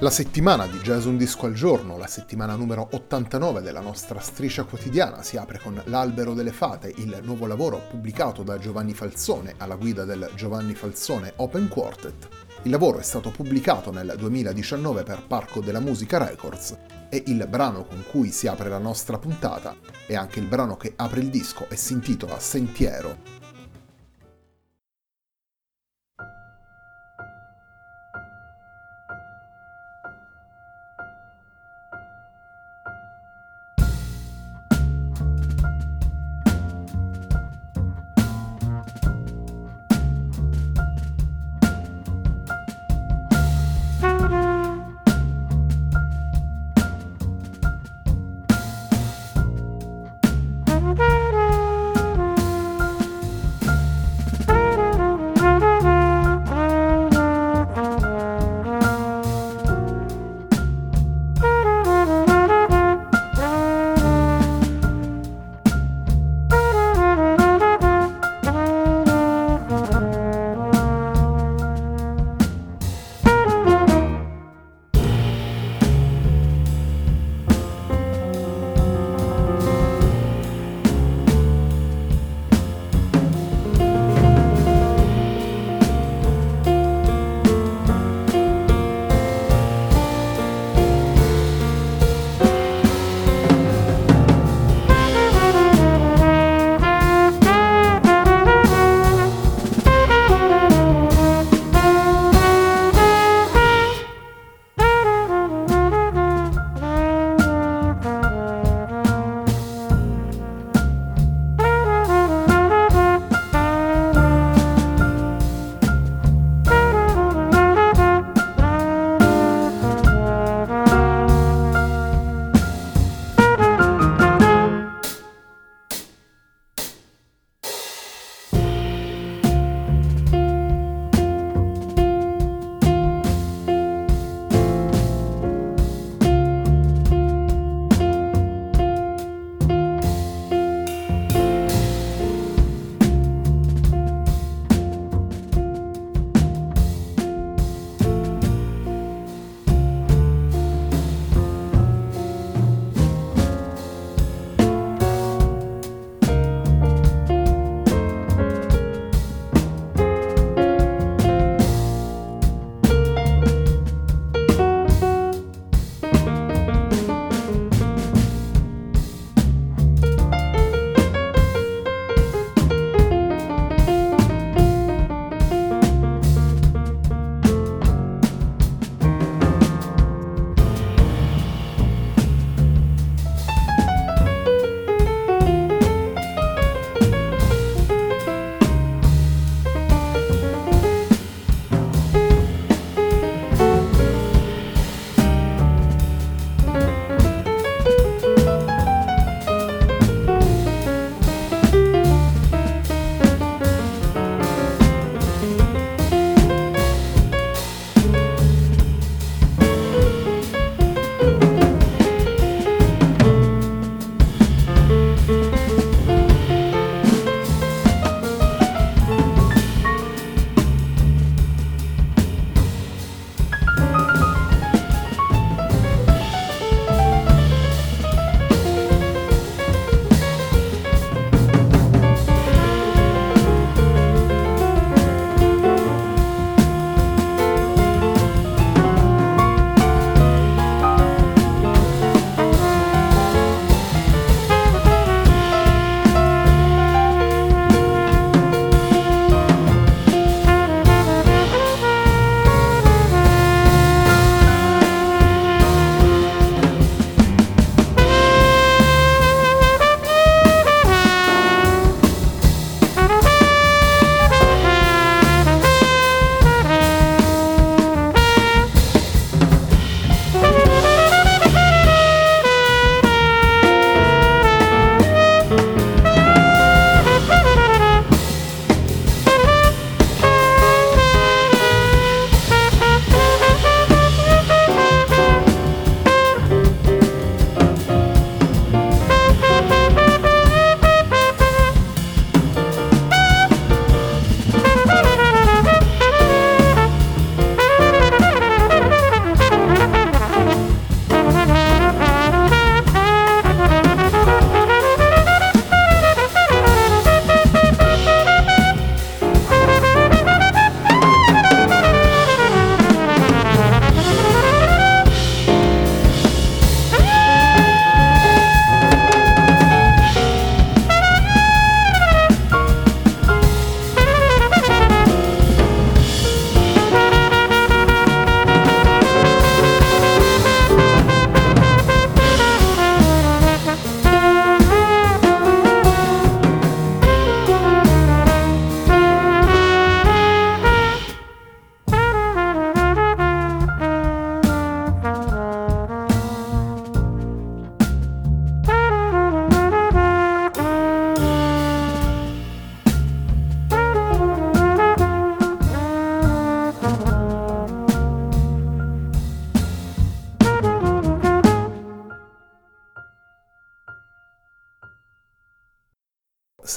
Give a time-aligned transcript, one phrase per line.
[0.00, 4.62] La settimana di Jazz Un Disco al Giorno, la settimana numero 89 della nostra striscia
[4.62, 9.74] quotidiana, si apre con L'Albero delle Fate, il nuovo lavoro pubblicato da Giovanni Falzone alla
[9.74, 12.28] guida del Giovanni Falzone Open Quartet.
[12.62, 17.84] Il lavoro è stato pubblicato nel 2019 per Parco della Musica Records e il brano
[17.84, 19.74] con cui si apre la nostra puntata
[20.06, 23.37] è anche il brano che apre il disco e si intitola Sentiero,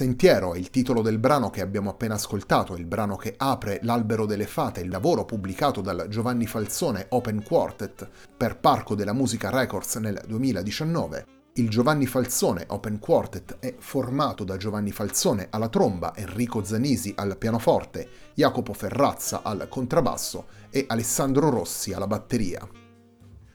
[0.02, 4.26] Sentiero è il titolo del brano che abbiamo appena ascoltato, il brano che apre L'albero
[4.26, 9.98] delle fate, il lavoro pubblicato dal Giovanni Falzone Open Quartet per Parco della Musica Records
[9.98, 11.26] nel 2019.
[11.54, 17.38] Il Giovanni Falzone Open Quartet è formato da Giovanni Falzone alla tromba, Enrico Zanisi al
[17.38, 22.81] pianoforte, Jacopo Ferrazza al contrabbasso e Alessandro Rossi alla batteria.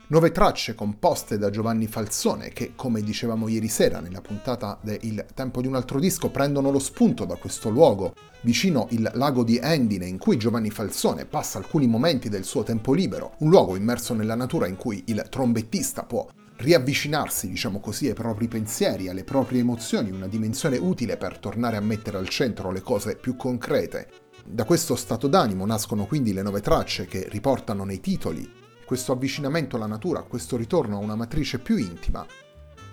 [0.09, 5.27] Nove tracce composte da Giovanni Falzone che, come dicevamo ieri sera nella puntata de Il
[5.35, 9.59] tempo di un altro disco, prendono lo spunto da questo luogo vicino il lago di
[9.61, 14.15] Endine in cui Giovanni Falzone passa alcuni momenti del suo tempo libero, un luogo immerso
[14.15, 16.25] nella natura in cui il trombettista può
[16.59, 21.81] riavvicinarsi, diciamo così, ai propri pensieri, alle proprie emozioni, una dimensione utile per tornare a
[21.81, 24.09] mettere al centro le cose più concrete.
[24.45, 28.56] Da questo stato d'animo nascono quindi le nove tracce che riportano nei titoli
[28.87, 32.25] questo avvicinamento alla natura, questo ritorno a una matrice più intima.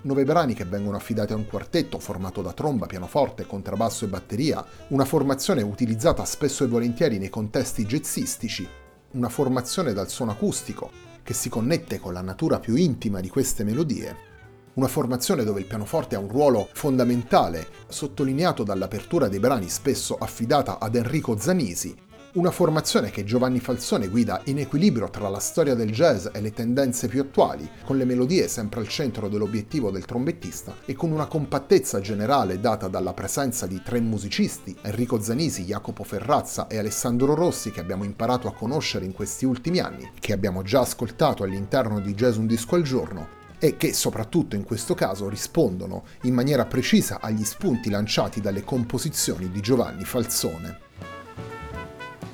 [0.02, 4.66] Nove brani che vengono affidati a un quartetto formato da tromba, pianoforte, contrabbasso e batteria,
[4.88, 8.68] una formazione utilizzata spesso e volentieri nei contesti jazzistici,
[9.12, 10.90] una formazione dal suono acustico
[11.22, 14.32] che si connette con la natura più intima di queste melodie,
[14.74, 20.80] una formazione dove il pianoforte ha un ruolo fondamentale, sottolineato dall'apertura dei brani spesso affidata
[20.80, 21.96] ad Enrico Zanisi,
[22.34, 26.52] una formazione che Giovanni Falzone guida in equilibrio tra la storia del jazz e le
[26.52, 31.28] tendenze più attuali, con le melodie sempre al centro dell'obiettivo del trombettista e con una
[31.28, 37.70] compattezza generale data dalla presenza di tre musicisti, Enrico Zanisi, Jacopo Ferrazza e Alessandro Rossi,
[37.70, 42.16] che abbiamo imparato a conoscere in questi ultimi anni, che abbiamo già ascoltato all'interno di
[42.16, 47.20] Jazz Un Disco al Giorno, e che soprattutto in questo caso rispondono in maniera precisa
[47.22, 50.83] agli spunti lanciati dalle composizioni di Giovanni Falzone.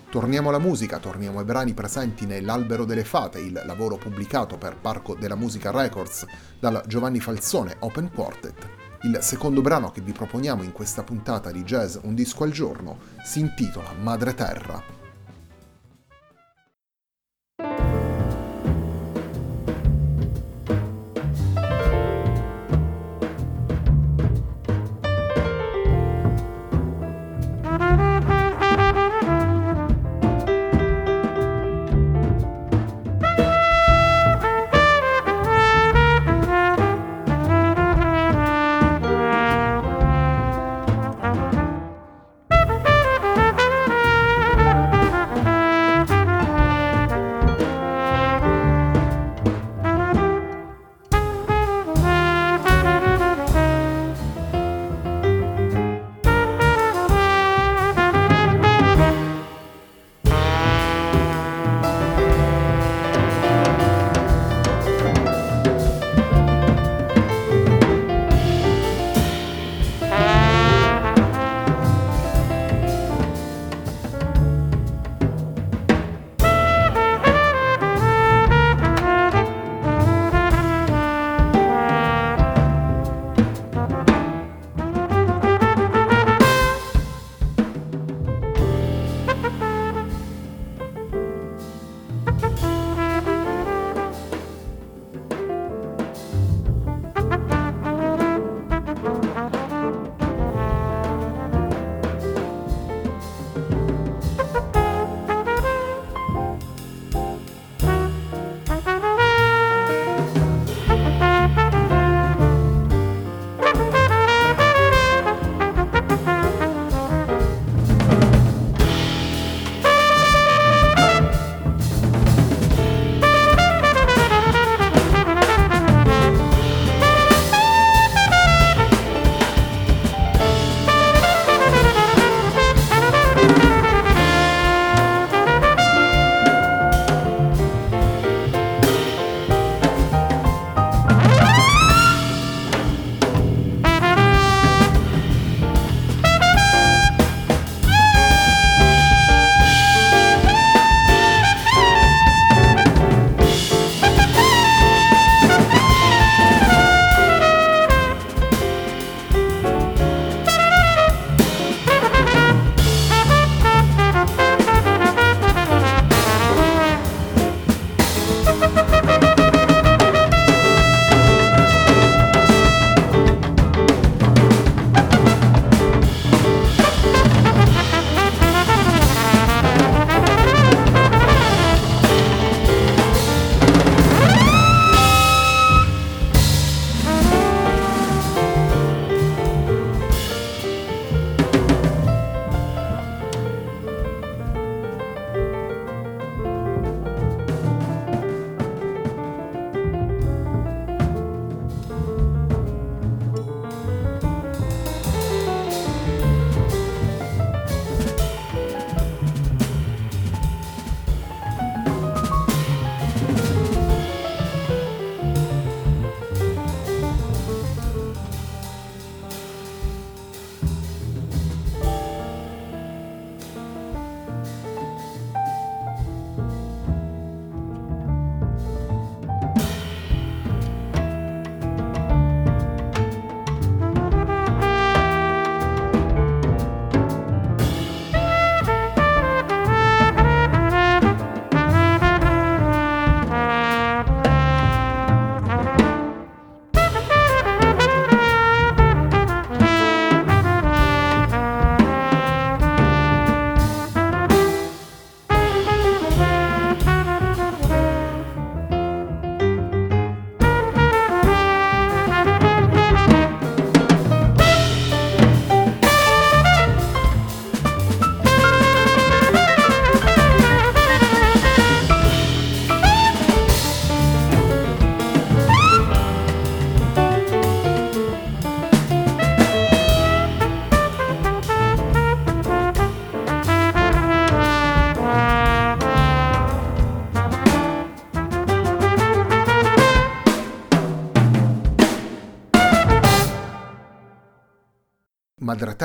[0.09, 5.13] Torniamo alla musica, torniamo ai brani presenti nell'Albero delle Fate, il lavoro pubblicato per Parco
[5.13, 6.25] della Musica Records
[6.59, 8.67] dal Giovanni Falzone Open Quartet.
[9.03, 12.97] Il secondo brano che vi proponiamo in questa puntata di Jazz Un disco al giorno
[13.23, 14.98] si intitola Madre Terra.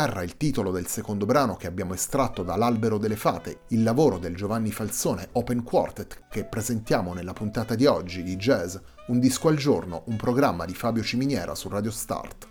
[0.06, 4.36] È il titolo del secondo brano che abbiamo estratto dall'Albero delle Fate, il lavoro del
[4.36, 9.56] Giovanni Falzone Open Quartet che presentiamo nella puntata di oggi di Jazz, un disco al
[9.56, 12.48] giorno, un programma di Fabio Ciminiera su Radio Start.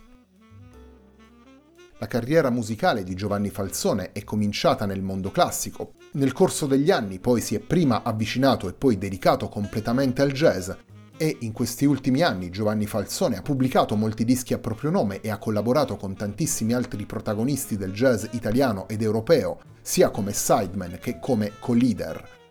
[1.99, 5.93] La carriera musicale di Giovanni Falzone è cominciata nel mondo classico.
[6.13, 10.71] Nel corso degli anni poi si è prima avvicinato e poi dedicato completamente al jazz
[11.17, 15.29] e in questi ultimi anni Giovanni Falzone ha pubblicato molti dischi a proprio nome e
[15.29, 21.19] ha collaborato con tantissimi altri protagonisti del jazz italiano ed europeo, sia come sideman che
[21.19, 22.41] come co-leader.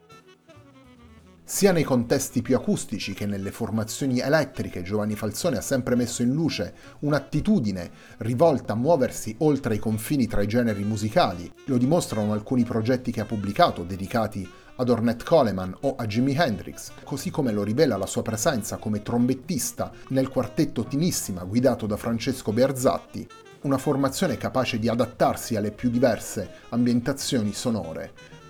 [1.45, 6.33] Sia nei contesti più acustici che nelle formazioni elettriche Giovanni Falzone ha sempre messo in
[6.33, 11.53] luce un'attitudine rivolta a muoversi oltre i confini tra i generi musicali.
[11.67, 14.49] Lo dimostrano alcuni progetti che ha pubblicato dedicati
[14.83, 19.01] ad Ornette Coleman o a Jimi Hendrix, così come lo rivela la sua presenza come
[19.01, 23.27] trombettista nel quartetto Tinissima guidato da Francesco Bearzatti,
[23.63, 28.41] una formazione capace di adattarsi alle più diverse ambientazioni sonore.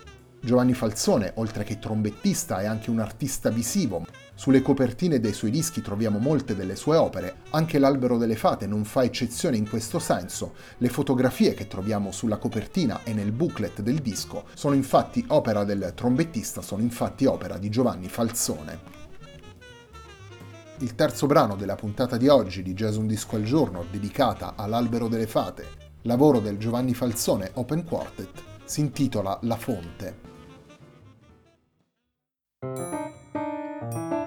[0.45, 5.83] Giovanni Falzone, oltre che trombettista, è anche un artista visivo, sulle copertine dei suoi dischi
[5.83, 10.55] troviamo molte delle sue opere, anche l'Albero delle Fate non fa eccezione in questo senso.
[10.79, 15.93] Le fotografie che troviamo sulla copertina e nel booklet del disco sono infatti opera del
[15.95, 18.81] trombettista, sono infatti opera di Giovanni Falzone.
[20.79, 25.07] Il terzo brano della puntata di oggi di Jazz Un Disco al Giorno, dedicata all'Albero
[25.07, 25.69] delle Fate,
[26.03, 30.31] lavoro del Giovanni Falzone Open Quartet, si intitola La Fonte.
[32.63, 34.22] Música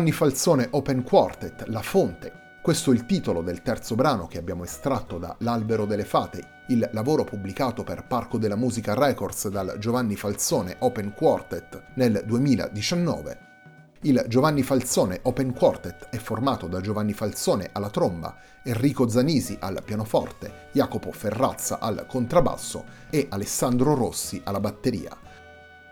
[0.00, 2.32] Giovanni Falzone Open Quartet, La Fonte.
[2.62, 6.88] Questo è il titolo del terzo brano che abbiamo estratto da L'Albero delle Fate, il
[6.92, 13.48] lavoro pubblicato per Parco della Musica Records dal Giovanni Falzone Open Quartet nel 2019.
[14.04, 19.82] Il Giovanni Falzone Open Quartet è formato da Giovanni Falzone alla tromba, Enrico Zanisi al
[19.84, 25.14] pianoforte, Jacopo Ferrazza al contrabbasso e Alessandro Rossi alla batteria.